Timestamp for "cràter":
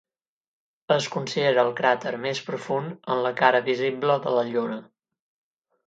1.81-2.15